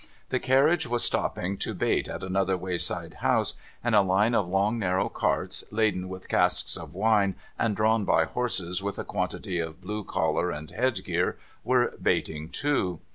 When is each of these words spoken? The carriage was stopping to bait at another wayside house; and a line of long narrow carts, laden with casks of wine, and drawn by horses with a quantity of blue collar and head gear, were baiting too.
The 0.29 0.39
carriage 0.39 0.87
was 0.87 1.03
stopping 1.03 1.57
to 1.57 1.75
bait 1.75 2.07
at 2.09 2.23
another 2.23 2.57
wayside 2.57 3.13
house; 3.21 3.53
and 3.83 3.93
a 3.93 4.01
line 4.01 4.33
of 4.33 4.47
long 4.47 4.79
narrow 4.79 5.09
carts, 5.09 5.63
laden 5.69 6.09
with 6.09 6.27
casks 6.27 6.75
of 6.75 6.95
wine, 6.95 7.35
and 7.59 7.75
drawn 7.75 8.03
by 8.03 8.25
horses 8.25 8.81
with 8.81 8.97
a 8.97 9.03
quantity 9.03 9.59
of 9.59 9.79
blue 9.79 10.03
collar 10.03 10.49
and 10.49 10.71
head 10.71 11.03
gear, 11.05 11.37
were 11.63 11.93
baiting 12.01 12.49
too. 12.49 12.99